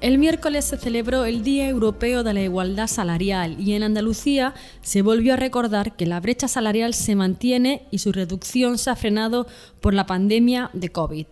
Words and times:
El 0.00 0.16
miércoles 0.16 0.64
se 0.64 0.78
celebró 0.78 1.26
el 1.26 1.42
Día 1.42 1.68
Europeo 1.68 2.22
de 2.22 2.32
la 2.32 2.40
Igualdad 2.40 2.86
Salarial 2.86 3.60
y 3.60 3.74
en 3.74 3.82
Andalucía 3.82 4.54
se 4.80 5.02
volvió 5.02 5.34
a 5.34 5.36
recordar 5.36 5.94
que 5.94 6.06
la 6.06 6.20
brecha 6.20 6.48
salarial 6.48 6.94
se 6.94 7.14
mantiene 7.14 7.82
y 7.90 7.98
su 7.98 8.10
reducción 8.10 8.78
se 8.78 8.88
ha 8.88 8.96
frenado 8.96 9.46
por 9.82 9.92
la 9.92 10.06
pandemia 10.06 10.70
de 10.72 10.88
COVID. 10.88 11.26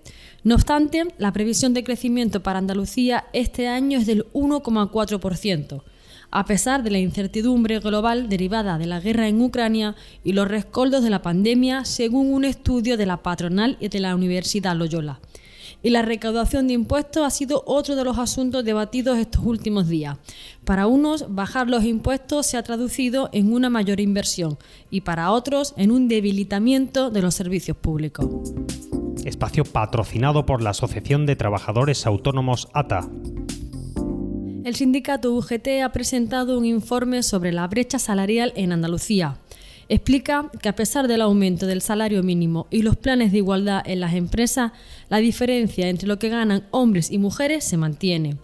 No 0.45 0.55
obstante, 0.55 1.07
la 1.17 1.33
previsión 1.33 1.73
de 1.73 1.83
crecimiento 1.83 2.43
para 2.43 2.59
Andalucía 2.59 3.25
este 3.33 3.69
año 3.69 3.99
es 3.99 4.05
del 4.07 4.27
1,4%, 4.35 5.83
a 6.31 6.45
pesar 6.45 6.83
de 6.83 6.91
la 6.91 6.99
incertidumbre 6.99 7.79
global 7.79 8.29
derivada 8.29 8.77
de 8.77 8.87
la 8.87 9.01
guerra 9.01 9.29
en 9.29 9.41
Ucrania 9.41 9.97
y 10.25 10.35
los 10.35 10.47
rescoldos 10.47 11.03
de 11.03 11.09
la 11.09 11.23
pandemia, 11.23 11.87
según 11.87 12.35
un 12.35 12.45
estudio 12.45 12.99
de 12.99 13.07
la 13.07 13.23
patronal 13.23 13.79
y 13.81 13.89
de 13.89 14.01
la 14.01 14.15
Universidad 14.15 14.77
Loyola 14.77 15.21
y 15.83 15.91
la 15.91 16.03
recaudación 16.03 16.67
de 16.67 16.75
impuestos 16.75 17.25
ha 17.25 17.31
sido 17.31 17.63
otro 17.67 17.97
de 17.97 18.05
los 18.05 18.19
asuntos 18.19 18.65
debatidos 18.65 19.19
estos 19.19 19.45
últimos 19.45 19.89
días. 19.89 20.19
Para 20.65 20.87
unos, 20.87 21.35
bajar 21.35 21.69
los 21.69 21.85
impuestos 21.85 22.47
se 22.47 22.57
ha 22.57 22.63
traducido 22.63 23.31
en 23.33 23.53
una 23.53 23.71
mayor 23.71 24.01
inversión 24.01 24.59
y 24.91 25.03
para 25.03 25.31
otros 25.31 25.75
en 25.77 25.91
un 25.91 26.09
debilitamiento 26.09 27.11
de 27.11 27.23
los 27.23 27.35
servicios 27.35 27.77
públicos. 27.77 28.27
Espacio 29.25 29.65
patrocinado 29.65 30.47
por 30.47 30.63
la 30.63 30.71
Asociación 30.71 31.27
de 31.27 31.37
Trabajadores 31.37 32.07
Autónomos 32.07 32.69
ATA. 32.73 33.09
El 34.65 34.75
sindicato 34.75 35.33
UGT 35.33 35.83
ha 35.83 35.93
presentado 35.93 36.59
un 36.59 36.67
informe 36.67 37.23
sobre 37.23 37.53
la 37.53 37.67
brecha 37.67 37.99
salarial 37.99 38.53
en 38.55 38.73
Andalucía 38.73 39.39
explica 39.89 40.51
que 40.61 40.69
a 40.69 40.77
pesar 40.77 41.09
del 41.09 41.23
aumento 41.23 41.67
del 41.67 41.83
salario 41.83 42.23
mínimo 42.23 42.67
y 42.71 42.83
los 42.83 42.97
planes 42.97 43.33
de 43.33 43.39
igualdad 43.39 43.83
en 43.87 44.01
las 44.01 44.15
empresas, 44.15 44.73
la 45.09 45.19
diferencia 45.19 45.89
entre 45.89 46.09
lo 46.09 46.19
que 46.19 46.29
ganan 46.29 46.67
hombres 46.71 47.11
y 47.11 47.19
mujeres 47.19 47.65
se 47.65 47.77
mantiene. 47.77 48.37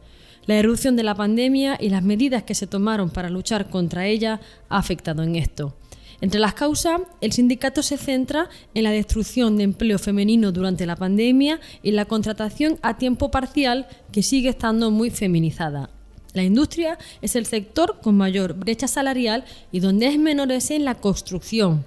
La 0.47 0.57
erupción 0.57 0.97
de 0.97 1.03
la 1.03 1.15
pandemia 1.15 1.77
y 1.81 1.89
las 1.89 2.03
medidas 2.03 2.43
que 2.43 2.55
se 2.55 2.67
tomaron 2.67 3.11
para 3.11 3.31
luchar 3.31 3.71
contra 3.71 4.07
ella 4.07 4.41
ha 4.69 4.79
afectado 4.79 5.23
en 5.23 5.37
esto. 5.37 5.75
Entre 6.21 6.41
las 6.41 6.55
causas, 6.55 7.01
el 7.21 7.33
sindicato 7.33 7.83
se 7.83 7.99
centra 7.99 8.49
en 8.73 8.85
la 8.85 8.91
destrucción 8.91 9.57
de 9.57 9.65
empleo 9.65 9.99
femenino 9.99 10.53
durante 10.53 10.87
la 10.87 10.97
pandemia 10.97 11.61
y 11.83 11.91
la 11.91 12.05
contratación 12.05 12.79
a 12.83 12.97
tiempo 12.97 13.31
parcial 13.31 13.87
que 14.13 14.23
sigue 14.23 14.49
estando 14.49 14.91
muy 14.91 15.11
feminizada. 15.11 15.91
La 16.35 16.43
industria 16.43 16.99
es 17.23 17.37
el 17.37 17.47
sector 17.47 18.01
con 18.03 18.17
mayor 18.17 18.55
brecha 18.55 18.89
salarial 18.89 19.45
y 19.73 19.81
donde 19.81 20.09
es 20.09 20.19
menor 20.19 20.53
es 20.53 20.71
en 20.71 20.85
la 20.85 20.97
construcción. 20.97 21.85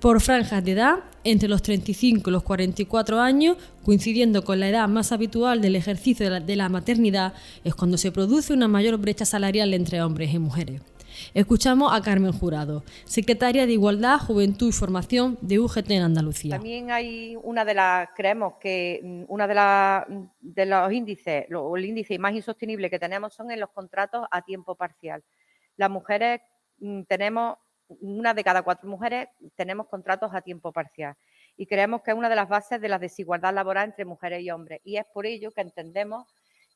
Por 0.00 0.20
franjas 0.20 0.62
de 0.62 0.72
edad, 0.72 0.96
entre 1.24 1.48
los 1.48 1.62
35 1.62 2.28
y 2.28 2.32
los 2.32 2.42
44 2.42 3.18
años, 3.18 3.56
coincidiendo 3.82 4.44
con 4.44 4.60
la 4.60 4.68
edad 4.68 4.86
más 4.86 5.10
habitual 5.12 5.62
del 5.62 5.74
ejercicio 5.74 6.30
de 6.30 6.56
la, 6.56 6.68
maternidad, 6.68 7.32
es 7.64 7.74
cuando 7.74 7.96
se 7.96 8.12
produce 8.12 8.52
una 8.52 8.68
mayor 8.68 8.98
brecha 8.98 9.24
salarial 9.24 9.72
entre 9.72 10.02
hombres 10.02 10.32
y 10.34 10.38
mujeres. 10.38 10.82
Escuchamos 11.34 11.92
a 11.92 12.02
Carmen 12.02 12.32
Jurado, 12.32 12.84
secretaria 13.04 13.66
de 13.66 13.72
Igualdad, 13.72 14.18
Juventud 14.18 14.68
y 14.68 14.72
Formación 14.72 15.38
de 15.40 15.58
UGT 15.58 15.90
en 15.90 16.02
Andalucía. 16.02 16.56
También 16.56 16.90
hay 16.90 17.36
una 17.42 17.64
de 17.64 17.74
las, 17.74 18.08
creemos 18.14 18.54
que 18.60 19.00
mm, 19.02 19.24
una 19.28 19.46
de, 19.46 19.54
las 19.54 20.04
de 20.40 20.66
los 20.66 20.92
índices, 20.92 21.46
el 21.48 21.84
índice 21.84 22.18
más 22.18 22.34
insostenible 22.34 22.90
que 22.90 22.98
tenemos 22.98 23.34
son 23.34 23.50
en 23.50 23.60
los 23.60 23.70
contratos 23.70 24.26
a 24.30 24.42
tiempo 24.42 24.74
parcial. 24.74 25.22
Las 25.76 25.90
mujeres 25.90 26.40
mm, 26.78 27.02
tenemos, 27.02 27.58
una 28.00 28.34
de 28.34 28.42
cada 28.42 28.62
cuatro 28.62 28.88
mujeres 28.88 29.28
tenemos 29.54 29.86
contratos 29.88 30.34
a 30.34 30.40
tiempo 30.40 30.72
parcial 30.72 31.14
y 31.56 31.66
creemos 31.66 32.02
que 32.02 32.10
es 32.10 32.16
una 32.16 32.28
de 32.28 32.36
las 32.36 32.48
bases 32.48 32.80
de 32.80 32.88
la 32.88 32.98
desigualdad 32.98 33.54
laboral 33.54 33.86
entre 33.86 34.04
mujeres 34.04 34.42
y 34.42 34.50
hombres. 34.50 34.80
Y 34.84 34.96
es 34.96 35.06
por 35.12 35.26
ello 35.26 35.52
que 35.52 35.62
entendemos 35.62 36.26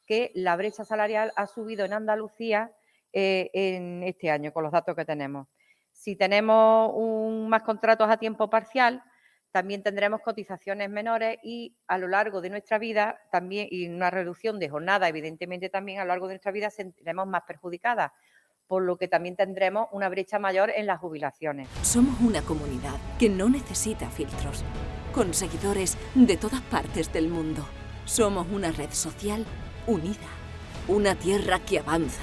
que 0.07 0.33
la 0.35 0.57
brecha 0.57 0.85
salarial 0.85 1.33
ha 1.37 1.47
subido 1.47 1.85
en 1.85 1.93
Andalucía 1.93 2.73
eh, 3.13 3.51
en 3.53 4.03
este 4.03 4.31
año 4.31 4.53
con 4.53 4.63
los 4.63 4.73
datos 4.73 4.95
que 4.95 5.05
tenemos. 5.05 5.49
Si 5.93 6.17
tenemos 6.17 6.95
más 7.49 7.63
contratos 7.63 8.09
a 8.09 8.17
tiempo 8.17 8.49
parcial, 8.49 9.03
también 9.51 9.83
tendremos 9.83 10.21
cotizaciones 10.21 10.89
menores 10.89 11.39
y 11.43 11.77
a 11.89 11.99
lo 11.99 12.09
largo 12.09 12.41
de 12.41 12.51
nuestra 12.51 12.79
vida 12.79 13.19
también, 13.31 13.67
y 13.71 13.89
una 13.89 14.11
reducción 14.11 14.59
de 14.59 14.69
jornada, 14.69 15.09
evidentemente 15.09 15.69
también 15.69 15.99
a 15.99 16.05
lo 16.05 16.09
largo 16.09 16.29
de 16.29 16.35
nuestra 16.35 16.53
vida 16.53 16.71
seremos 16.71 17.27
más 17.27 17.43
perjudicadas, 17.43 18.13
por 18.67 18.83
lo 18.83 18.97
que 18.97 19.09
también 19.09 19.35
tendremos 19.35 19.89
una 19.91 20.09
brecha 20.09 20.39
mayor 20.39 20.71
en 20.75 20.87
las 20.87 21.01
jubilaciones. 21.01 21.69
Somos 21.83 22.21
una 22.21 22.43
comunidad 22.43 22.95
que 23.19 23.29
no 23.29 23.49
necesita 23.49 24.09
filtros, 24.09 24.65
con 25.13 25.35
seguidores 25.35 25.99
de 26.15 26.37
todas 26.37 26.61
partes 26.63 27.13
del 27.13 27.29
mundo. 27.29 27.67
Somos 28.05 28.47
una 28.51 28.71
red 28.71 28.91
social 28.91 29.45
unida, 29.87 30.29
una 30.87 31.17
tierra 31.17 31.59
que 31.59 31.81
avanza 31.81 32.23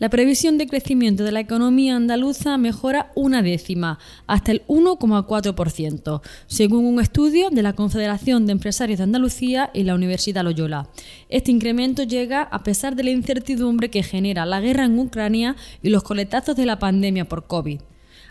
La 0.00 0.08
previsión 0.08 0.56
de 0.56 0.66
crecimiento 0.66 1.24
de 1.24 1.30
la 1.30 1.40
economía 1.40 1.94
andaluza 1.94 2.56
mejora 2.56 3.12
una 3.14 3.42
décima, 3.42 3.98
hasta 4.26 4.50
el 4.50 4.66
1,4%, 4.66 6.22
según 6.46 6.86
un 6.86 7.00
estudio 7.02 7.50
de 7.50 7.62
la 7.62 7.74
Confederación 7.74 8.46
de 8.46 8.52
Empresarios 8.52 8.96
de 8.96 9.04
Andalucía 9.04 9.68
y 9.74 9.82
la 9.82 9.94
Universidad 9.94 10.42
Loyola. 10.42 10.88
Este 11.28 11.50
incremento 11.50 12.02
llega 12.02 12.40
a 12.44 12.62
pesar 12.62 12.96
de 12.96 13.04
la 13.04 13.10
incertidumbre 13.10 13.90
que 13.90 14.02
genera 14.02 14.46
la 14.46 14.62
guerra 14.62 14.86
en 14.86 14.98
Ucrania 14.98 15.54
y 15.82 15.90
los 15.90 16.02
coletazos 16.02 16.56
de 16.56 16.64
la 16.64 16.78
pandemia 16.78 17.28
por 17.28 17.46
COVID. 17.46 17.80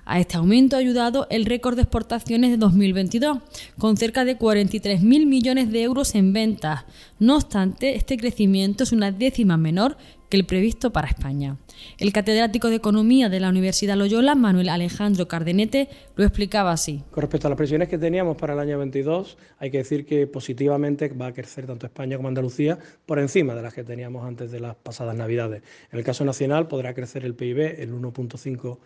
A 0.06 0.20
este 0.20 0.38
aumento 0.38 0.76
ha 0.76 0.80
ayudado 0.80 1.28
el 1.30 1.46
récord 1.46 1.76
de 1.76 1.84
exportaciones 1.84 2.50
de 2.50 2.58
2022, 2.58 3.38
con 3.78 3.96
cerca 3.96 4.26
de 4.26 4.40
43.000 4.40 5.04
millones 5.28 5.72
de 5.72 5.84
euros 5.84 6.16
en 6.16 6.34
ventas. 6.34 6.86
No 7.20 7.36
obstante, 7.36 7.96
este 7.96 8.18
crecimiento 8.18 8.84
es 8.84 8.92
una 8.92 9.12
décima 9.12 9.56
menor 9.56 9.98
que 10.30 10.38
el 10.38 10.46
previsto 10.46 10.92
para 10.92 11.08
España. 11.08 11.58
El 11.98 12.14
catedrático 12.14 12.70
de 12.70 12.76
Economía 12.76 13.30
de 13.30 13.40
la 13.40 13.50
Universidad 13.50 13.96
Loyola, 13.96 14.36
Manuel 14.36 14.70
Alejandro 14.70 15.28
Cardenete, 15.28 15.90
lo 16.16 16.24
explicaba 16.24 16.72
así. 16.72 17.04
Con 17.12 17.22
respecto 17.22 17.48
a 17.48 17.50
las 17.50 17.58
previsiones 17.58 17.90
que 17.90 17.98
teníamos 17.98 18.38
para 18.38 18.54
el 18.54 18.60
año 18.60 18.78
22, 18.78 19.38
hay 19.58 19.72
que 19.72 19.80
decir 19.80 20.06
que 20.06 20.28
positivamente 20.28 21.10
va 21.10 21.28
a 21.28 21.34
crecer 21.34 21.66
tanto 21.66 21.86
España 21.88 22.18
como 22.18 22.28
Andalucía 22.28 22.78
por 23.06 23.20
encima 23.20 23.56
de 23.56 23.62
las 23.62 23.74
que 23.74 23.84
teníamos 23.84 24.26
antes 24.26 24.52
de 24.52 24.60
las 24.60 24.76
pasadas 24.76 25.16
Navidades. 25.16 25.64
En 25.92 25.98
el 25.98 26.06
caso 26.06 26.24
nacional 26.26 26.68
podrá 26.68 26.94
crecer 26.94 27.26
el 27.26 27.34
PIB 27.34 27.82
el 27.82 27.94
1.5% 27.94 28.78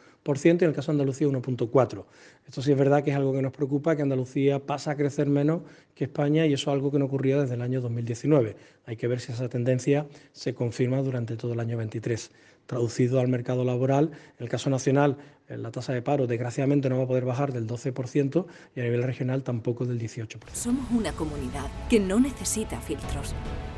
y 0.61 0.63
en 0.63 0.69
el 0.69 0.73
caso 0.73 0.91
de 0.91 0.95
Andalucía 0.95 1.27
1.4%. 1.27 2.05
Esto 2.47 2.61
sí 2.61 2.71
es 2.71 2.77
verdad 2.77 3.03
que 3.03 3.11
es 3.11 3.15
algo 3.15 3.33
que 3.33 3.41
nos 3.41 3.51
preocupa, 3.51 3.95
que 3.95 4.01
Andalucía 4.01 4.59
pasa 4.59 4.91
a 4.91 4.95
crecer 4.95 5.27
menos 5.27 5.61
que 5.95 6.05
España 6.05 6.45
y 6.45 6.53
eso 6.53 6.69
es 6.69 6.73
algo 6.73 6.91
que 6.91 6.99
no 6.99 7.05
ocurría 7.05 7.39
desde 7.39 7.55
el 7.55 7.61
año 7.61 7.81
2019. 7.81 8.55
Hay 8.85 8.95
que 8.95 9.07
ver 9.07 9.19
si 9.19 9.31
esa 9.31 9.47
tendencia 9.49 10.07
se 10.31 10.53
confirma 10.53 11.01
durante 11.01 11.32
todo 11.37 11.53
el 11.53 11.59
año 11.59 11.77
23. 11.77 12.31
Traducido 12.65 13.19
al 13.19 13.27
mercado 13.27 13.63
laboral, 13.63 14.11
en 14.37 14.43
el 14.43 14.49
caso 14.49 14.69
nacional, 14.69 15.17
eh, 15.49 15.57
la 15.57 15.71
tasa 15.71 15.93
de 15.93 16.01
paro 16.01 16.27
desgraciadamente 16.27 16.89
no 16.89 16.97
va 16.97 17.03
a 17.03 17.07
poder 17.07 17.25
bajar 17.25 17.51
del 17.51 17.67
12% 17.67 18.45
y 18.75 18.79
a 18.79 18.83
nivel 18.83 19.03
regional 19.03 19.43
tampoco 19.43 19.85
del 19.85 19.99
18%. 19.99 20.53
Somos 20.53 20.89
una 20.91 21.11
comunidad 21.11 21.69
que 21.89 21.99
no 21.99 22.19
necesita 22.19 22.79
filtros, 22.79 23.33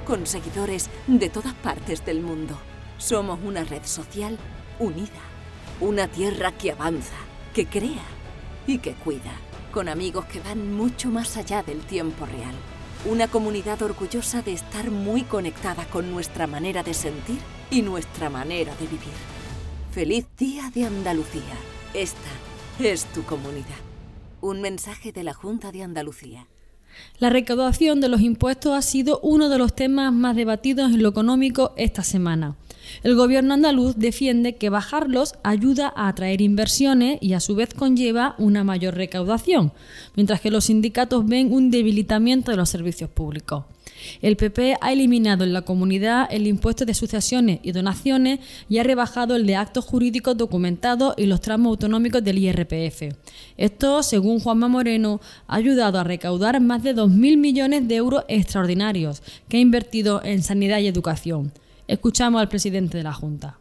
con 0.05 0.25
seguidores 0.27 0.89
de 1.07 1.29
todas 1.29 1.53
partes 1.55 2.05
del 2.05 2.21
mundo. 2.21 2.57
Somos 2.97 3.39
una 3.43 3.63
red 3.63 3.83
social 3.83 4.37
unida, 4.79 5.21
una 5.81 6.07
tierra 6.07 6.51
que 6.51 6.71
avanza, 6.71 7.15
que 7.53 7.65
crea 7.65 8.05
y 8.67 8.77
que 8.77 8.93
cuida, 8.93 9.33
con 9.71 9.89
amigos 9.89 10.25
que 10.25 10.39
van 10.39 10.73
mucho 10.73 11.09
más 11.09 11.35
allá 11.37 11.63
del 11.63 11.79
tiempo 11.79 12.25
real. 12.25 12.55
Una 13.07 13.27
comunidad 13.27 13.83
orgullosa 13.83 14.41
de 14.41 14.53
estar 14.53 14.89
muy 14.89 15.21
conectada 15.21 15.85
con 15.85 16.09
nuestra 16.09 16.47
manera 16.47 16.81
de 16.81 16.95
sentir 16.95 17.37
y 17.69 17.83
nuestra 17.83 18.31
manera 18.31 18.73
de 18.77 18.87
vivir. 18.87 19.13
Feliz 19.91 20.25
Día 20.39 20.71
de 20.73 20.85
Andalucía. 20.85 21.53
Esta 21.93 22.17
es 22.79 23.05
tu 23.13 23.21
comunidad. 23.21 23.77
Un 24.41 24.59
mensaje 24.59 25.11
de 25.11 25.23
la 25.23 25.35
Junta 25.35 25.71
de 25.71 25.83
Andalucía. 25.83 26.47
La 27.19 27.29
recaudación 27.29 28.01
de 28.01 28.09
los 28.09 28.21
impuestos 28.21 28.73
ha 28.73 28.81
sido 28.81 29.19
uno 29.21 29.49
de 29.49 29.59
los 29.59 29.75
temas 29.75 30.11
más 30.11 30.35
debatidos 30.35 30.91
en 30.91 31.03
lo 31.03 31.09
económico 31.09 31.75
esta 31.77 32.01
semana. 32.01 32.55
El 33.03 33.15
gobierno 33.15 33.53
andaluz 33.53 33.95
defiende 33.97 34.55
que 34.55 34.69
bajarlos 34.69 35.35
ayuda 35.43 35.91
a 35.95 36.07
atraer 36.07 36.41
inversiones 36.41 37.17
y 37.21 37.33
a 37.33 37.39
su 37.39 37.55
vez 37.55 37.73
conlleva 37.73 38.35
una 38.37 38.63
mayor 38.63 38.95
recaudación, 38.95 39.71
mientras 40.15 40.41
que 40.41 40.51
los 40.51 40.65
sindicatos 40.65 41.25
ven 41.25 41.53
un 41.53 41.71
debilitamiento 41.71 42.51
de 42.51 42.57
los 42.57 42.69
servicios 42.69 43.09
públicos. 43.09 43.65
El 44.21 44.37
PP 44.37 44.77
ha 44.81 44.91
eliminado 44.91 45.43
en 45.43 45.53
la 45.53 45.63
comunidad 45.63 46.27
el 46.29 46.47
impuesto 46.47 46.85
de 46.85 46.93
sucesiones 46.93 47.59
y 47.63 47.71
donaciones 47.71 48.39
y 48.69 48.77
ha 48.77 48.83
rebajado 48.83 49.35
el 49.35 49.45
de 49.45 49.55
actos 49.55 49.85
jurídicos 49.85 50.37
documentados 50.37 51.15
y 51.17 51.25
los 51.25 51.41
tramos 51.41 51.71
autonómicos 51.71 52.23
del 52.23 52.37
IRPF. 52.37 53.15
Esto, 53.57 54.03
según 54.03 54.39
Juanma 54.39 54.67
Moreno, 54.67 55.21
ha 55.47 55.55
ayudado 55.55 55.99
a 55.99 56.03
recaudar 56.03 56.59
más 56.61 56.83
de 56.83 56.95
2.000 56.95 57.37
millones 57.37 57.87
de 57.87 57.95
euros 57.95 58.25
extraordinarios 58.27 59.21
que 59.49 59.57
ha 59.57 59.61
invertido 59.61 60.21
en 60.23 60.43
sanidad 60.43 60.79
y 60.79 60.87
educación. 60.87 61.51
Escuchamos 61.87 62.41
al 62.41 62.49
presidente 62.49 62.97
de 62.97 63.03
la 63.03 63.13
Junta. 63.13 63.57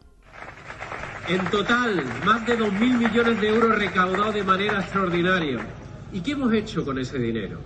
En 1.27 1.45
total, 1.51 2.03
más 2.25 2.45
de 2.47 2.57
2.000 2.57 2.97
millones 2.97 3.39
de 3.39 3.49
euros 3.49 3.77
recaudados 3.77 4.33
de 4.33 4.43
manera 4.43 4.79
extraordinaria. 4.79 5.59
¿Y 6.11 6.21
qué 6.21 6.31
hemos 6.31 6.51
hecho 6.53 6.83
con 6.83 6.97
ese 6.97 7.19
dinero? 7.19 7.59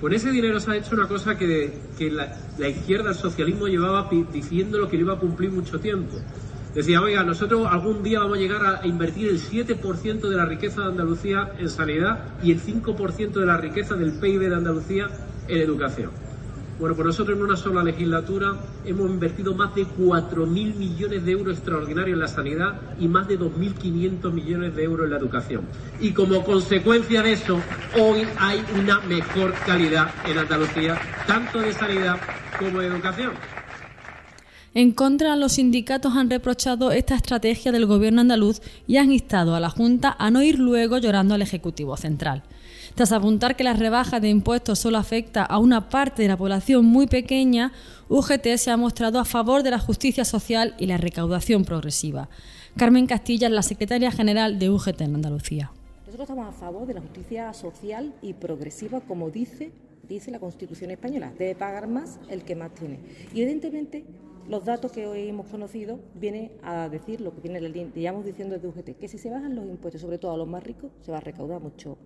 Con 0.00 0.12
ese 0.12 0.30
dinero 0.30 0.58
se 0.58 0.72
ha 0.72 0.76
hecho 0.76 0.96
una 0.96 1.06
cosa 1.06 1.38
que, 1.38 1.72
la, 2.10 2.68
izquierda, 2.68 3.10
el 3.10 3.16
socialismo, 3.16 3.68
llevaba 3.68 4.10
diciendo 4.32 4.78
lo 4.78 4.88
que 4.88 4.96
iba 4.96 5.14
a 5.14 5.18
cumplir 5.18 5.52
mucho 5.52 5.78
tiempo. 5.78 6.16
Decía, 6.74 7.00
oiga, 7.00 7.22
nosotros 7.22 7.66
algún 7.70 8.02
día 8.02 8.20
vamos 8.20 8.38
a 8.38 8.40
llegar 8.40 8.80
a 8.82 8.86
invertir 8.86 9.28
el 9.28 9.40
7% 9.40 10.28
de 10.28 10.36
la 10.36 10.46
riqueza 10.46 10.82
de 10.82 10.88
Andalucía 10.88 11.52
en 11.58 11.70
sanidad 11.70 12.24
y 12.42 12.50
el 12.50 12.60
5% 12.60 13.32
de 13.32 13.46
la 13.46 13.56
riqueza 13.56 13.94
del 13.94 14.18
PIB 14.18 14.48
de 14.48 14.54
Andalucía 14.54 15.06
en 15.48 15.58
educación. 15.58 16.25
Bueno, 16.78 16.94
pues 16.94 17.06
nosotros 17.06 17.38
en 17.38 17.42
una 17.42 17.56
sola 17.56 17.82
legislatura 17.82 18.54
hemos 18.84 19.10
invertido 19.10 19.54
más 19.54 19.74
de 19.74 19.86
4.000 19.86 20.46
millones 20.74 21.24
de 21.24 21.32
euros 21.32 21.56
extraordinarios 21.56 22.14
en 22.14 22.20
la 22.20 22.28
sanidad 22.28 22.80
y 23.00 23.08
más 23.08 23.26
de 23.28 23.38
2.500 23.38 24.30
millones 24.30 24.76
de 24.76 24.84
euros 24.84 25.04
en 25.06 25.12
la 25.12 25.16
educación. 25.16 25.62
Y 26.00 26.12
como 26.12 26.44
consecuencia 26.44 27.22
de 27.22 27.32
eso, 27.32 27.58
hoy 27.98 28.26
hay 28.38 28.62
una 28.78 29.00
mejor 29.00 29.54
calidad 29.64 30.10
en 30.26 30.36
Andalucía, 30.36 30.98
tanto 31.26 31.60
de 31.60 31.72
sanidad 31.72 32.18
como 32.58 32.80
de 32.80 32.88
educación. 32.88 33.32
En 34.74 34.92
contra, 34.92 35.34
los 35.36 35.52
sindicatos 35.52 36.14
han 36.14 36.28
reprochado 36.28 36.92
esta 36.92 37.14
estrategia 37.14 37.72
del 37.72 37.86
gobierno 37.86 38.20
andaluz 38.20 38.60
y 38.86 38.98
han 38.98 39.10
instado 39.10 39.54
a 39.54 39.60
la 39.60 39.70
Junta 39.70 40.14
a 40.18 40.30
no 40.30 40.42
ir 40.42 40.58
luego 40.58 40.98
llorando 40.98 41.34
al 41.34 41.40
Ejecutivo 41.40 41.96
Central. 41.96 42.42
Tras 42.94 43.12
apuntar 43.12 43.56
que 43.56 43.64
la 43.64 43.72
rebaja 43.72 44.20
de 44.20 44.28
impuestos 44.28 44.78
solo 44.78 44.98
afecta 44.98 45.44
a 45.44 45.58
una 45.58 45.88
parte 45.88 46.22
de 46.22 46.28
la 46.28 46.36
población 46.36 46.84
muy 46.84 47.06
pequeña, 47.06 47.72
UGT 48.08 48.56
se 48.56 48.70
ha 48.70 48.76
mostrado 48.76 49.18
a 49.18 49.24
favor 49.24 49.62
de 49.62 49.70
la 49.70 49.78
justicia 49.78 50.24
social 50.24 50.74
y 50.78 50.86
la 50.86 50.96
recaudación 50.96 51.64
progresiva. 51.64 52.28
Carmen 52.76 53.06
Castilla 53.06 53.48
es 53.48 53.52
la 53.52 53.62
secretaria 53.62 54.10
general 54.10 54.58
de 54.58 54.70
UGT 54.70 55.00
en 55.00 55.14
Andalucía. 55.16 55.72
Nosotros 56.06 56.30
estamos 56.30 56.48
a 56.48 56.52
favor 56.52 56.86
de 56.86 56.94
la 56.94 57.00
justicia 57.00 57.52
social 57.52 58.14
y 58.22 58.34
progresiva, 58.34 59.00
como 59.00 59.30
dice, 59.30 59.72
dice 60.08 60.30
la 60.30 60.38
Constitución 60.38 60.90
española. 60.90 61.32
Debe 61.38 61.54
pagar 61.54 61.88
más 61.88 62.20
el 62.30 62.42
que 62.44 62.54
más 62.54 62.72
tiene. 62.74 63.00
Y 63.34 63.42
evidentemente 63.42 64.04
los 64.48 64.64
datos 64.64 64.92
que 64.92 65.06
hoy 65.06 65.28
hemos 65.28 65.46
conocido 65.46 65.98
vienen 66.14 66.52
a 66.62 66.88
decir 66.88 67.20
lo 67.20 67.34
que 67.34 67.40
viene, 67.40 67.60
digamos, 67.94 68.24
diciendo 68.24 68.54
desde 68.54 68.68
UGT, 68.68 68.98
que 68.98 69.08
si 69.08 69.18
se 69.18 69.30
bajan 69.30 69.56
los 69.56 69.66
impuestos, 69.66 70.00
sobre 70.00 70.18
todo 70.18 70.32
a 70.32 70.36
los 70.36 70.46
más 70.46 70.62
ricos, 70.62 70.92
se 71.00 71.10
va 71.10 71.18
a 71.18 71.20
recaudar 71.20 71.60
mucho 71.60 71.98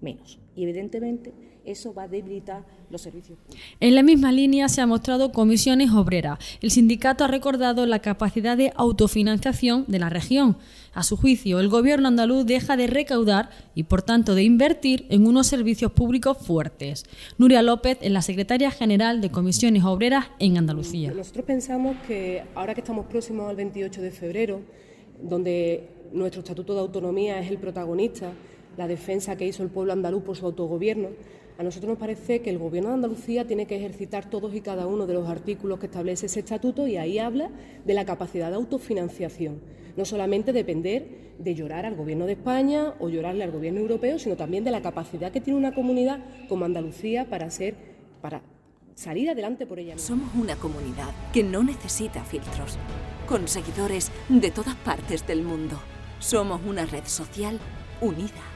menos. 0.00 0.38
Y 0.54 0.62
evidentemente 0.62 1.32
eso 1.66 1.92
va 1.92 2.04
a 2.04 2.08
debilitar 2.08 2.64
los 2.90 3.02
servicios 3.02 3.38
públicos. 3.38 3.60
En 3.80 3.94
la 3.94 4.02
misma 4.02 4.30
línea 4.32 4.68
se 4.68 4.80
ha 4.80 4.86
mostrado 4.86 5.32
comisiones 5.32 5.90
obreras. 5.90 6.38
El 6.62 6.70
sindicato 6.70 7.24
ha 7.24 7.28
recordado 7.28 7.84
la 7.86 7.98
capacidad 7.98 8.56
de 8.56 8.72
autofinanciación 8.76 9.84
de 9.88 9.98
la 9.98 10.08
región. 10.08 10.56
A 10.94 11.02
su 11.02 11.16
juicio, 11.16 11.60
el 11.60 11.68
gobierno 11.68 12.08
andaluz 12.08 12.46
deja 12.46 12.76
de 12.76 12.86
recaudar 12.86 13.50
y, 13.74 13.82
por 13.82 14.02
tanto, 14.02 14.34
de 14.34 14.44
invertir 14.44 15.06
en 15.10 15.26
unos 15.26 15.46
servicios 15.48 15.92
públicos 15.92 16.38
fuertes. 16.38 17.04
Nuria 17.36 17.62
López 17.62 17.98
es 18.00 18.12
la 18.12 18.22
secretaria 18.22 18.70
general 18.70 19.20
de 19.20 19.30
comisiones 19.30 19.84
obreras 19.84 20.26
en 20.38 20.56
Andalucía. 20.56 21.12
Nosotros 21.12 21.44
pensamos 21.44 21.96
que 22.06 22.44
ahora 22.54 22.74
que 22.74 22.80
estamos 22.80 23.06
próximos 23.06 23.50
al 23.50 23.56
28 23.56 24.00
de 24.00 24.10
febrero, 24.10 24.60
donde 25.20 25.88
nuestro 26.12 26.40
Estatuto 26.40 26.74
de 26.74 26.80
Autonomía 26.80 27.40
es 27.40 27.50
el 27.50 27.58
protagonista, 27.58 28.32
la 28.76 28.88
defensa 28.88 29.36
que 29.36 29.46
hizo 29.46 29.62
el 29.62 29.70
pueblo 29.70 29.92
andaluz 29.92 30.22
por 30.22 30.36
su 30.36 30.46
autogobierno, 30.46 31.08
a 31.58 31.62
nosotros 31.62 31.88
nos 31.88 31.98
parece 31.98 32.42
que 32.42 32.50
el 32.50 32.58
Gobierno 32.58 32.90
de 32.90 32.96
Andalucía 32.96 33.46
tiene 33.46 33.66
que 33.66 33.76
ejercitar 33.76 34.28
todos 34.28 34.54
y 34.54 34.60
cada 34.60 34.86
uno 34.86 35.06
de 35.06 35.14
los 35.14 35.26
artículos 35.26 35.78
que 35.78 35.86
establece 35.86 36.26
ese 36.26 36.40
estatuto 36.40 36.86
y 36.86 36.98
ahí 36.98 37.18
habla 37.18 37.50
de 37.84 37.94
la 37.94 38.04
capacidad 38.04 38.50
de 38.50 38.56
autofinanciación. 38.56 39.60
No 39.96 40.04
solamente 40.04 40.52
depender 40.52 41.34
de 41.38 41.54
llorar 41.54 41.86
al 41.86 41.96
Gobierno 41.96 42.26
de 42.26 42.32
España 42.32 42.94
o 42.98 43.08
llorarle 43.08 43.42
al 43.42 43.52
Gobierno 43.52 43.80
europeo, 43.80 44.18
sino 44.18 44.36
también 44.36 44.64
de 44.64 44.70
la 44.70 44.82
capacidad 44.82 45.32
que 45.32 45.40
tiene 45.40 45.58
una 45.58 45.74
comunidad 45.74 46.20
como 46.46 46.66
Andalucía 46.66 47.30
para 47.30 47.50
ser, 47.50 47.74
para 48.20 48.42
salir 48.94 49.30
adelante 49.30 49.66
por 49.66 49.78
ella 49.78 49.94
misma. 49.94 50.08
Somos 50.08 50.34
una 50.34 50.56
comunidad 50.56 51.14
que 51.32 51.42
no 51.42 51.62
necesita 51.62 52.22
filtros, 52.24 52.76
con 53.26 53.48
seguidores 53.48 54.10
de 54.28 54.50
todas 54.50 54.74
partes 54.76 55.26
del 55.26 55.42
mundo. 55.42 55.76
Somos 56.18 56.60
una 56.66 56.84
red 56.84 57.04
social 57.04 57.58
unida 58.02 58.55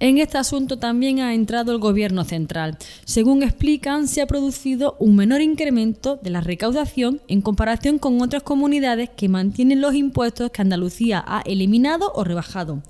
En 0.00 0.18
este 0.18 0.38
asunto 0.38 0.78
también 0.78 1.20
ha 1.20 1.34
entrado 1.34 1.72
el 1.72 1.78
Gobierno 1.78 2.24
central. 2.24 2.76
Según 3.04 3.42
explican, 3.42 4.08
se 4.08 4.20
ha 4.20 4.26
producido 4.26 4.96
un 4.98 5.16
menor 5.16 5.40
incremento 5.40 6.16
de 6.16 6.30
la 6.30 6.40
recaudación 6.40 7.20
en 7.28 7.40
comparación 7.40 7.98
con 7.98 8.20
otras 8.20 8.42
comunidades 8.42 9.10
que 9.10 9.28
mantienen 9.28 9.80
los 9.80 9.94
impuestos 9.94 10.50
que 10.50 10.62
Andalucía 10.62 11.24
ha 11.26 11.42
eliminado 11.42 12.12
o 12.14 12.24
rebajado. 12.24 12.82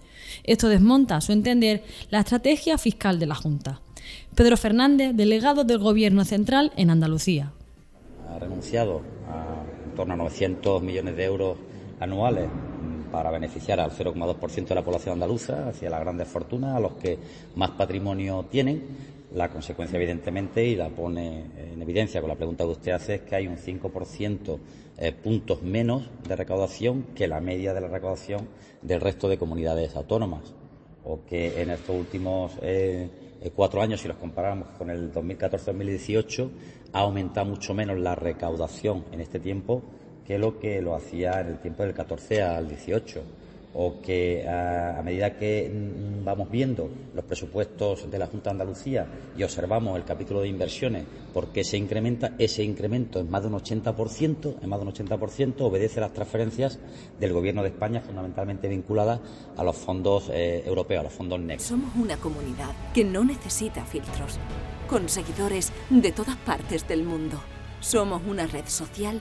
Esto 0.44 0.68
desmonta, 0.68 1.16
a 1.16 1.20
su 1.20 1.32
entender, 1.32 1.84
la 2.10 2.20
estrategia 2.20 2.78
fiscal 2.78 3.18
de 3.18 3.26
la 3.26 3.34
Junta. 3.34 3.80
Pedro 4.34 4.56
Fernández, 4.56 5.14
delegado 5.14 5.64
del 5.64 5.78
Gobierno 5.78 6.24
central 6.24 6.72
en 6.76 6.90
Andalucía. 6.90 7.52
Ha 8.30 8.38
renunciado 8.38 9.02
a 9.28 9.62
en 9.92 9.96
torno 9.96 10.14
a 10.14 10.16
900 10.16 10.82
millones 10.82 11.16
de 11.16 11.24
euros 11.24 11.58
anuales 12.00 12.48
para 13.12 13.30
beneficiar 13.30 13.78
al 13.78 13.92
0,2% 13.92 14.66
de 14.66 14.74
la 14.74 14.82
población 14.82 15.12
andaluza, 15.12 15.68
hacia 15.68 15.90
las 15.90 16.00
grandes 16.00 16.26
fortunas, 16.26 16.74
a 16.74 16.80
los 16.80 16.94
que 16.94 17.18
más 17.54 17.70
patrimonio 17.72 18.46
tienen. 18.50 19.12
La 19.34 19.48
consecuencia, 19.50 19.96
evidentemente, 19.96 20.64
y 20.64 20.74
la 20.74 20.88
pone 20.88 21.44
en 21.72 21.80
evidencia 21.80 22.20
con 22.20 22.30
la 22.30 22.36
pregunta 22.36 22.64
que 22.64 22.70
usted 22.70 22.92
hace, 22.92 23.14
es 23.16 23.20
que 23.20 23.36
hay 23.36 23.46
un 23.46 23.56
5% 23.56 24.58
eh, 24.98 25.12
puntos 25.12 25.62
menos 25.62 26.08
de 26.26 26.36
recaudación 26.36 27.06
que 27.14 27.28
la 27.28 27.40
media 27.40 27.74
de 27.74 27.82
la 27.82 27.88
recaudación 27.88 28.48
del 28.80 29.00
resto 29.00 29.28
de 29.28 29.38
comunidades 29.38 29.94
autónomas. 29.94 30.54
O 31.04 31.20
que 31.28 31.60
en 31.60 31.70
estos 31.70 31.96
últimos 31.96 32.52
eh, 32.62 33.08
cuatro 33.54 33.82
años, 33.82 34.00
si 34.00 34.08
los 34.08 34.16
comparamos 34.16 34.68
con 34.78 34.88
el 34.88 35.12
2014-2018, 35.12 36.48
ha 36.92 37.00
aumentado 37.00 37.46
mucho 37.46 37.74
menos 37.74 37.98
la 37.98 38.14
recaudación 38.14 39.04
en 39.12 39.20
este 39.20 39.38
tiempo 39.38 39.82
que 40.26 40.38
lo 40.38 40.58
que 40.58 40.80
lo 40.80 40.94
hacía 40.94 41.40
en 41.40 41.48
el 41.48 41.58
tiempo 41.58 41.82
del 41.82 41.94
14 41.94 42.42
al 42.42 42.68
18 42.68 43.22
o 43.74 44.00
que 44.02 44.46
a, 44.46 45.00
medida 45.02 45.36
que 45.36 45.70
mm, 45.70 46.24
vamos 46.24 46.50
viendo 46.50 46.90
los 47.14 47.24
presupuestos 47.24 48.10
de 48.10 48.18
la 48.18 48.26
Junta 48.26 48.50
de 48.50 48.54
Andalucía 48.54 49.06
y 49.36 49.42
observamos 49.42 49.96
el 49.96 50.04
capítulo 50.04 50.42
de 50.42 50.48
inversiones, 50.48 51.04
por 51.32 51.48
qué 51.48 51.64
se 51.64 51.78
incrementa, 51.78 52.34
ese 52.38 52.62
incremento 52.62 53.20
es 53.20 53.28
más 53.28 53.42
de 53.42 53.48
un 53.48 53.54
80%, 53.54 54.56
es 54.60 54.68
más 54.68 54.80
de 54.80 54.86
un 54.86 54.92
80%, 54.92 55.54
obedece 55.60 56.00
a 56.00 56.02
las 56.02 56.12
transferencias 56.12 56.78
del 57.18 57.32
Gobierno 57.32 57.62
de 57.62 57.68
España, 57.68 58.02
fundamentalmente 58.02 58.68
vinculadas 58.68 59.20
a 59.56 59.64
los 59.64 59.76
fondos 59.76 60.28
eh, 60.30 60.62
europeos, 60.66 61.00
a 61.00 61.04
los 61.04 61.12
fondos 61.12 61.40
NEC. 61.40 61.60
Somos 61.60 61.94
una 61.96 62.16
comunidad 62.16 62.70
que 62.92 63.04
no 63.04 63.24
necesita 63.24 63.84
filtros, 63.86 64.38
con 64.86 65.08
seguidores 65.08 65.72
de 65.88 66.12
todas 66.12 66.36
partes 66.36 66.86
del 66.86 67.04
mundo. 67.04 67.40
Somos 67.80 68.22
una 68.26 68.46
red 68.46 68.66
social 68.66 69.20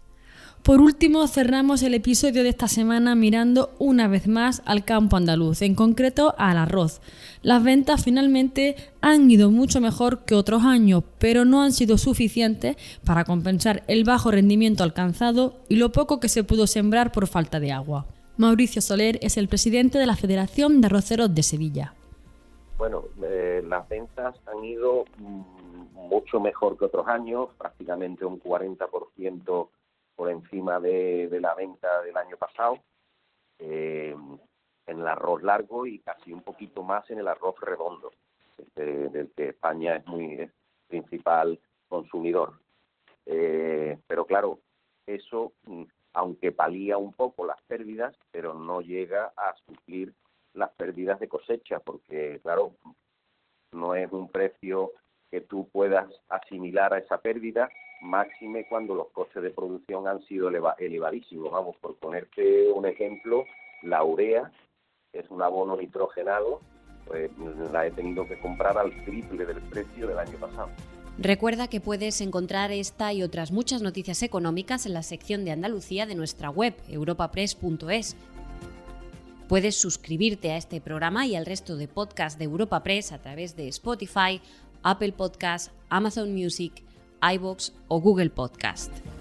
Por 0.63 0.79
último, 0.79 1.27
cerramos 1.27 1.81
el 1.81 1.95
episodio 1.95 2.43
de 2.43 2.49
esta 2.49 2.67
semana 2.67 3.15
mirando 3.15 3.71
una 3.79 4.07
vez 4.07 4.27
más 4.27 4.61
al 4.65 4.85
campo 4.85 5.17
andaluz, 5.17 5.63
en 5.63 5.73
concreto 5.73 6.35
al 6.37 6.55
arroz. 6.55 7.01
Las 7.41 7.63
ventas 7.63 8.03
finalmente 8.03 8.75
han 9.01 9.31
ido 9.31 9.49
mucho 9.49 9.81
mejor 9.81 10.23
que 10.23 10.35
otros 10.35 10.63
años, 10.63 11.03
pero 11.17 11.45
no 11.45 11.63
han 11.63 11.71
sido 11.71 11.97
suficientes 11.97 12.75
para 13.03 13.23
compensar 13.23 13.81
el 13.87 14.03
bajo 14.03 14.29
rendimiento 14.29 14.83
alcanzado 14.83 15.55
y 15.67 15.77
lo 15.77 15.91
poco 15.91 16.19
que 16.19 16.29
se 16.29 16.43
pudo 16.43 16.67
sembrar 16.67 17.11
por 17.11 17.25
falta 17.25 17.59
de 17.59 17.71
agua. 17.71 18.05
Mauricio 18.37 18.83
Soler 18.83 19.17
es 19.23 19.37
el 19.37 19.47
presidente 19.47 19.97
de 19.97 20.05
la 20.05 20.15
Federación 20.15 20.79
de 20.79 20.85
Arroceros 20.85 21.33
de 21.33 21.41
Sevilla. 21.41 21.95
Bueno, 22.77 23.05
eh, 23.23 23.63
las 23.67 23.89
ventas 23.89 24.35
han 24.45 24.63
ido 24.63 25.05
mm, 25.17 26.07
mucho 26.07 26.39
mejor 26.39 26.77
que 26.77 26.85
otros 26.85 27.07
años, 27.07 27.49
prácticamente 27.57 28.25
un 28.25 28.39
40% 28.39 29.67
por 30.21 30.29
encima 30.29 30.79
de, 30.79 31.35
la 31.41 31.55
venta 31.55 31.99
del 32.03 32.15
año 32.15 32.37
pasado 32.37 32.77
eh, 33.57 34.15
en 34.85 34.99
el 34.99 35.07
arroz 35.07 35.41
largo 35.41 35.87
y 35.87 35.97
casi 35.97 36.31
un 36.31 36.43
poquito 36.43 36.83
más 36.83 37.09
en 37.09 37.17
el 37.17 37.27
arroz 37.27 37.59
redondo, 37.59 38.11
este, 38.55 39.09
del 39.09 39.31
que 39.31 39.49
España 39.49 39.95
es 39.95 40.05
muy 40.05 40.47
principal 40.87 41.59
consumidor. 41.89 42.53
Eh, 43.25 43.97
pero 44.05 44.27
claro, 44.27 44.59
eso, 45.07 45.53
mm, 45.63 45.85
aunque 46.13 46.51
palía 46.51 46.99
un 46.99 47.13
poco 47.13 47.47
las 47.47 47.59
pérdidas, 47.63 48.15
pero 48.29 48.53
no 48.53 48.81
llega 48.81 49.33
a 49.35 49.55
suplir 49.65 50.13
las 50.53 50.69
pérdidas 50.73 51.19
de 51.19 51.29
cosecha, 51.29 51.79
porque 51.79 52.39
claro, 52.43 52.75
no 53.71 53.95
es 53.95 54.11
un 54.11 54.29
precio 54.29 54.91
que 55.31 55.41
tú 55.41 55.67
puedas 55.71 56.13
asimilar 56.29 56.93
a 56.93 56.99
esa 56.99 57.17
pérdida 57.17 57.71
máxime 58.01 58.65
cuando 58.65 58.95
los 58.95 59.09
costes 59.09 59.43
de 59.43 59.51
producción 59.51 60.07
han 60.07 60.21
sido 60.25 60.49
elevadísimos. 60.49 61.51
Vamos, 61.51 61.75
por 61.77 61.95
ponerte 61.95 62.71
un 62.71 62.85
ejemplo, 62.85 63.45
la 63.83 64.03
urea 64.03 64.51
es 65.13 65.29
un 65.29 65.41
abono 65.41 65.77
nitrogenado, 65.77 66.61
pues 67.05 67.31
la 67.71 67.85
he 67.85 67.91
tenido 67.91 68.27
que 68.27 68.39
comprar 68.39 68.77
al 68.77 68.91
triple 69.05 69.45
del 69.45 69.61
precio 69.61 70.07
del 70.07 70.19
año 70.19 70.37
pasado. 70.39 70.69
Recuerda 71.17 71.67
que 71.67 71.81
puedes 71.81 72.21
encontrar 72.21 72.71
esta 72.71 73.13
y 73.13 73.21
otras 73.21 73.51
muchas 73.51 73.81
noticias 73.81 74.23
económicas 74.23 74.85
en 74.85 74.93
la 74.93 75.03
sección 75.03 75.45
de 75.45 75.51
Andalucía 75.51 76.05
de 76.05 76.15
nuestra 76.15 76.49
web, 76.49 76.73
europapress.es. 76.87 78.15
Puedes 79.47 79.75
suscribirte 79.75 80.51
a 80.51 80.57
este 80.57 80.79
programa 80.79 81.27
y 81.27 81.35
al 81.35 81.45
resto 81.45 81.75
de 81.75 81.89
podcasts 81.89 82.39
de 82.39 82.45
Europa 82.45 82.81
Press 82.83 83.11
a 83.11 83.21
través 83.21 83.57
de 83.57 83.67
Spotify, 83.67 84.41
Apple 84.81 85.11
Podcasts, 85.11 85.71
Amazon 85.89 86.33
Music, 86.33 86.81
iBox 87.21 87.71
o 87.87 87.99
Google 87.99 88.29
Podcast. 88.29 89.20